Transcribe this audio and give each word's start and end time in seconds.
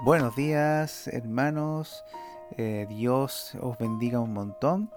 Buenos 0.00 0.34
días 0.34 1.06
hermanos, 1.06 2.04
eh, 2.56 2.86
Dios 2.88 3.52
os 3.60 3.78
bendiga 3.78 4.18
un 4.18 4.32
montón 4.32 4.90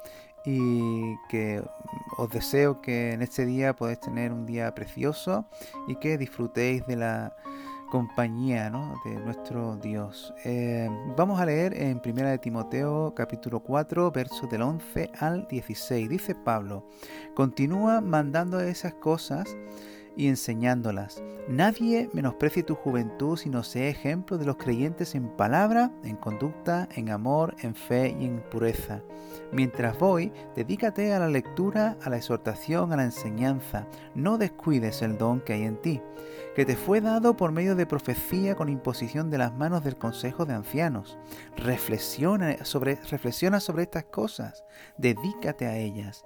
y 0.44 1.16
que 1.30 1.64
os 2.18 2.30
deseo 2.32 2.82
que 2.82 3.12
en 3.14 3.22
este 3.22 3.46
día 3.46 3.76
podáis 3.76 4.00
tener 4.00 4.32
un 4.32 4.48
día 4.48 4.74
precioso 4.74 5.46
y 5.88 5.98
que 5.98 6.18
disfrutéis 6.18 6.88
de 6.88 6.96
la 6.96 7.36
compañía 7.92 8.72
de 9.06 9.16
nuestro 9.16 9.78
Dios. 9.78 10.34
Eh, 10.44 10.90
vamos 11.16 11.40
a 11.40 11.46
leer 11.46 11.80
en 11.80 12.02
1 12.04 12.30
de 12.30 12.40
Timoteo 12.40 13.14
capítulo 13.16 13.60
4 13.60 14.12
versos 14.12 14.50
del 14.50 14.64
11 14.64 15.12
al 15.20 15.48
16. 15.48 16.10
Dice 16.10 16.34
Pablo, 16.34 16.88
continúa 17.36 18.02
mandando 18.02 18.60
esas 18.60 18.96
cosas 18.96 19.56
y 20.16 20.28
enseñándolas. 20.28 21.24
Nadie 21.48 22.10
menosprecie 22.12 22.64
tu 22.64 22.74
juventud, 22.74 23.38
sino 23.38 23.62
sea 23.62 23.88
ejemplo 23.88 24.40
de 24.40 24.46
los 24.46 24.58
creyentes 24.58 25.14
en 25.14 25.30
palabra, 25.30 25.92
en 26.04 26.16
conducta, 26.16 26.90
en 26.96 27.12
amor, 27.12 27.56
en 27.62 27.76
fe 27.76 28.16
y 28.20 28.26
en 28.26 28.42
pureza. 28.50 29.04
Mientras 29.52 30.00
voy, 30.00 30.32
dedícate 30.56 31.14
a 31.14 31.20
la 31.20 31.28
lectura, 31.28 31.98
a 32.02 32.10
la 32.10 32.18
exhortación, 32.18 32.92
a 32.92 32.98
la 32.98 33.04
enseñanza. 33.04 33.88
No 34.16 34.40
descuides 34.40 35.04
el 35.04 35.20
don 35.20 35.40
que 35.40 35.54
hay 35.54 35.64
en 35.64 35.80
ti, 35.80 36.02
que 36.56 36.66
te 36.66 36.76
fue 36.76 37.00
dado 37.00 37.38
por 37.38 37.52
medio 37.52 37.76
de 37.76 37.86
profecía 37.86 38.56
con 38.56 38.70
imposición 38.70 39.30
de 39.30 39.38
las 39.38 39.54
manos 39.54 39.84
del 39.84 39.98
Consejo 39.98 40.46
de 40.46 40.54
Ancianos. 40.54 41.20
Sobre, 42.64 42.96
reflexiona 42.96 43.60
sobre 43.60 43.84
estas 43.84 44.06
cosas, 44.06 44.64
dedícate 44.98 45.68
a 45.68 45.78
ellas 45.78 46.26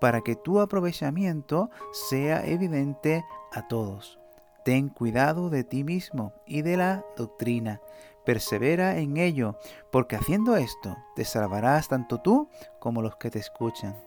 para 0.00 0.20
que 0.20 0.36
tu 0.36 0.60
aprovechamiento 0.60 1.70
sea 2.08 2.44
evidente 2.46 3.24
a 3.52 3.66
todos. 3.68 4.18
Ten 4.64 4.88
cuidado 4.88 5.50
de 5.50 5.64
ti 5.64 5.84
mismo 5.84 6.32
y 6.46 6.62
de 6.62 6.76
la 6.76 7.04
doctrina. 7.16 7.80
Persevera 8.24 8.98
en 8.98 9.16
ello, 9.16 9.56
porque 9.92 10.16
haciendo 10.16 10.56
esto 10.56 10.96
te 11.14 11.24
salvarás 11.24 11.88
tanto 11.88 12.20
tú 12.20 12.48
como 12.80 13.02
los 13.02 13.16
que 13.16 13.30
te 13.30 13.38
escuchan. 13.38 14.05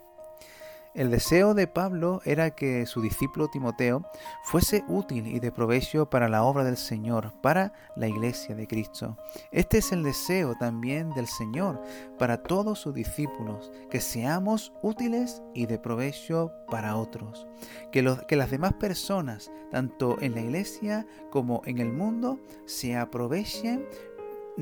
El 0.96 1.12
deseo 1.12 1.54
de 1.54 1.68
Pablo 1.68 2.20
era 2.26 2.50
que 2.52 2.88
su 2.88 3.00
discípulo 3.02 3.48
Timoteo 3.48 4.04
fuese 4.44 4.84
útil 4.88 5.28
y 5.28 5.40
de 5.40 5.52
provecho 5.52 6.10
para 6.10 6.28
la 6.28 6.44
obra 6.44 6.64
del 6.64 6.78
Señor, 6.78 7.32
para 7.42 7.74
la 7.96 8.08
iglesia 8.08 8.56
de 8.56 8.68
Cristo. 8.68 9.16
Este 9.52 9.78
es 9.78 9.92
el 9.92 10.02
deseo 10.02 10.56
también 10.56 11.12
del 11.14 11.28
Señor 11.28 11.80
para 12.18 12.42
todos 12.42 12.80
sus 12.80 12.96
discípulos, 12.96 13.72
que 13.92 14.02
seamos 14.02 14.74
útiles 14.82 15.44
y 15.54 15.68
de 15.68 15.78
provecho 15.78 16.52
para 16.72 16.96
otros, 16.96 17.48
que, 17.92 18.18
que 18.28 18.36
las 18.36 18.50
demás 18.50 18.74
personas, 18.74 19.52
tanto 19.72 20.18
en 20.22 20.34
la 20.34 20.42
iglesia 20.42 21.06
como 21.30 21.62
en 21.66 21.78
el 21.78 21.94
mundo, 21.94 22.40
se 22.66 22.98
aprovechen 22.98 23.86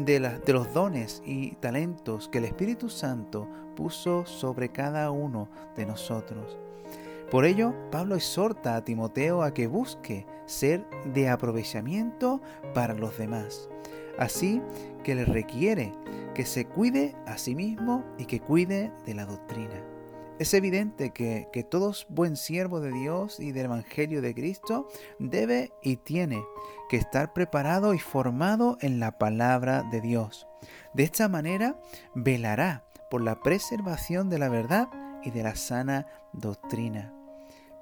de, 0.06 0.20
de, 0.20 0.54
los 0.54 0.74
dones 0.74 1.22
y 1.26 1.52
talentos 1.56 2.30
que 2.30 2.38
el 2.38 2.46
Espíritu 2.46 2.90
Santo 2.90 3.48
puso 3.76 4.26
sobre 4.26 4.70
cada 4.70 5.12
uno 5.12 5.50
de 5.76 5.86
nosotros. 5.86 6.58
Por 7.32 7.46
ello, 7.46 7.74
Pablo 7.92 8.16
exhorta 8.16 8.76
a 8.76 8.84
Timoteo 8.84 9.42
a 9.42 9.54
que 9.54 9.68
busque 9.68 10.26
ser 10.46 10.88
de 11.14 11.30
aprovechamiento 11.30 12.42
para 12.74 12.94
los 12.94 13.18
demás. 13.18 13.70
Así 14.18 14.62
que 15.04 15.16
le 15.16 15.26
requiere 15.26 15.92
que 16.34 16.46
se 16.46 16.66
cuide 16.66 17.16
a 17.26 17.38
sí 17.38 17.56
mismo 17.56 18.04
y 18.18 18.26
que 18.26 18.40
cuide 18.40 18.92
de 19.06 19.14
la 19.14 19.26
doctrina. 19.26 19.97
Es 20.40 20.54
evidente 20.54 21.12
que, 21.12 21.48
que 21.52 21.64
todo 21.64 21.94
buen 22.10 22.36
siervo 22.36 22.80
de 22.80 22.92
Dios 22.92 23.40
y 23.40 23.52
del 23.52 23.66
Evangelio 23.66 24.22
de 24.22 24.36
Cristo 24.36 24.88
debe 25.18 25.72
y 25.82 25.98
tiene 25.98 26.44
que 26.90 26.98
estar 26.98 27.34
preparado 27.34 27.96
y 27.96 28.00
formado 28.00 28.78
en 28.82 29.00
la 29.00 29.18
palabra 29.18 29.82
de 29.84 30.00
Dios. 30.00 30.48
De 30.94 31.04
esta 31.04 31.28
manera 31.28 31.80
velará 32.14 32.86
por 33.10 33.22
la 33.22 33.42
preservación 33.42 34.30
de 34.30 34.38
la 34.38 34.50
verdad 34.50 34.90
y 35.24 35.32
de 35.32 35.42
la 35.42 35.56
sana 35.56 36.06
doctrina. 36.34 37.14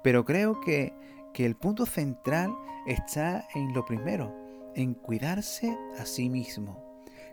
Pero 0.02 0.24
creo 0.24 0.60
que, 0.60 0.94
que 1.34 1.44
el 1.44 1.56
punto 1.56 1.84
central 1.84 2.54
está 2.86 3.46
en 3.54 3.74
lo 3.74 3.84
primero, 3.84 4.34
en 4.74 4.94
cuidarse 4.94 5.76
a 5.98 6.06
sí 6.06 6.30
mismo. 6.30 6.85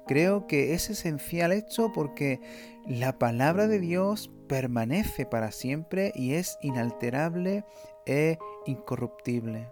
Creo 0.06 0.48
que 0.48 0.74
es 0.74 0.90
esencial 0.90 1.52
esto 1.52 1.92
porque 1.94 2.42
la 2.86 3.18
palabra 3.18 3.68
de 3.68 3.80
Dios 3.80 4.30
permanece 4.48 5.26
para 5.26 5.52
siempre 5.52 6.12
y 6.16 6.34
es 6.34 6.58
inalterable 6.62 7.64
e 8.06 8.38
incorruptible. 8.66 9.72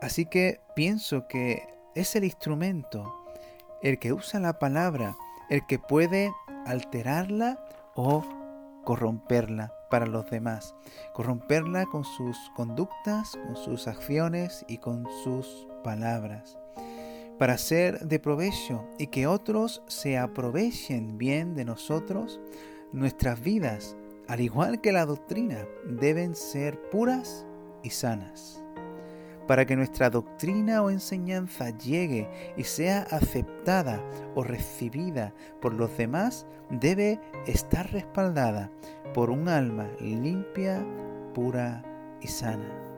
Así 0.00 0.26
que 0.26 0.60
pienso 0.74 1.26
que 1.28 1.62
es 1.94 2.16
el 2.16 2.24
instrumento, 2.24 3.12
el 3.82 3.98
que 3.98 4.12
usa 4.12 4.40
la 4.40 4.58
palabra, 4.58 5.16
el 5.48 5.66
que 5.66 5.78
puede 5.78 6.32
alterarla 6.66 7.64
o 7.94 8.24
corromperla 8.84 9.74
para 9.90 10.06
los 10.06 10.30
demás, 10.30 10.74
corromperla 11.12 11.86
con 11.86 12.04
sus 12.04 12.36
conductas, 12.56 13.32
con 13.46 13.56
sus 13.56 13.86
acciones 13.86 14.64
y 14.68 14.78
con 14.78 15.06
sus 15.22 15.68
palabras, 15.84 16.58
para 17.42 17.58
ser 17.58 17.98
de 18.06 18.20
provecho 18.20 18.84
y 18.98 19.08
que 19.08 19.26
otros 19.26 19.82
se 19.88 20.16
aprovechen 20.16 21.18
bien 21.18 21.56
de 21.56 21.64
nosotros, 21.64 22.40
nuestras 22.92 23.42
vidas, 23.42 23.96
al 24.28 24.40
igual 24.40 24.80
que 24.80 24.92
la 24.92 25.06
doctrina, 25.06 25.66
deben 25.84 26.36
ser 26.36 26.80
puras 26.90 27.44
y 27.82 27.90
sanas 27.90 28.62
para 29.48 29.66
que 29.66 29.74
nuestra 29.74 30.08
doctrina 30.08 30.82
o 30.82 30.90
enseñanza 30.90 31.70
llegue 31.70 32.30
y 32.56 32.62
sea 32.62 33.08
aceptada 33.10 34.00
o 34.36 34.44
recibida 34.44 35.34
por 35.60 35.74
los 35.74 35.96
demás, 35.98 36.46
debe 36.70 37.18
estar 37.48 37.90
respaldada 37.90 38.70
por 39.14 39.30
un 39.30 39.48
alma 39.48 39.90
limpia, 39.98 40.86
pura 41.34 41.82
y 42.20 42.28
sana. 42.28 42.91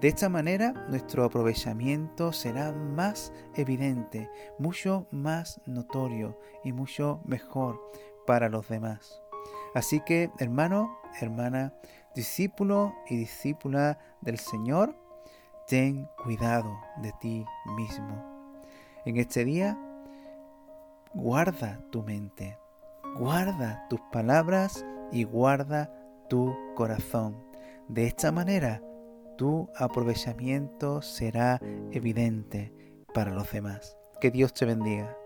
De 0.00 0.06
esta 0.06 0.28
manera 0.28 0.72
nuestro 0.88 1.24
aprovechamiento 1.24 2.32
será 2.32 2.70
más 2.70 3.32
evidente, 3.56 4.30
mucho 4.56 5.08
más 5.10 5.60
notorio 5.66 6.38
y 6.62 6.72
mucho 6.72 7.20
mejor 7.24 7.80
para 8.24 8.48
los 8.48 8.68
demás. 8.68 9.20
Así 9.74 10.00
que, 10.00 10.30
hermano, 10.38 10.96
hermana, 11.20 11.74
discípulo 12.14 12.94
y 13.08 13.16
discípula 13.16 13.98
del 14.20 14.38
Señor, 14.38 14.94
ten 15.66 16.08
cuidado 16.22 16.78
de 17.02 17.12
ti 17.20 17.44
mismo. 17.76 18.24
En 19.04 19.16
este 19.16 19.44
día, 19.44 19.76
guarda 21.12 21.80
tu 21.90 22.04
mente, 22.04 22.56
guarda 23.16 23.84
tus 23.90 24.00
palabras 24.12 24.84
y 25.10 25.24
guarda 25.24 25.92
tu 26.28 26.54
corazón. 26.76 27.36
De 27.88 28.06
esta 28.06 28.30
manera, 28.30 28.80
tu 29.38 29.70
aprovechamiento 29.76 31.00
será 31.00 31.60
evidente 31.92 32.74
para 33.14 33.32
los 33.32 33.50
demás. 33.50 33.96
Que 34.20 34.30
Dios 34.30 34.52
te 34.52 34.66
bendiga. 34.66 35.16